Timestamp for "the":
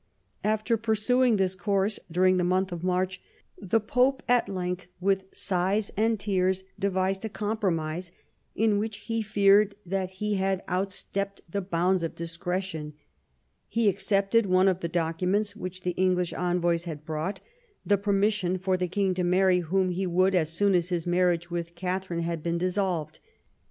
2.37-2.43, 3.55-3.79, 11.47-11.61, 14.79-14.87, 15.83-15.91, 17.85-17.99, 18.77-18.87